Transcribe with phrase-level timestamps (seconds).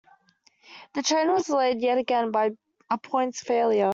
[0.95, 2.53] The train was delayed yet again by
[2.89, 3.89] a points failure